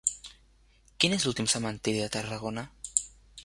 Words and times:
Quin 1.03 1.13
és 1.19 1.27
l'últim 1.27 1.49
cementiri 1.55 2.03
de 2.07 2.11
Tarragona? 2.17 2.65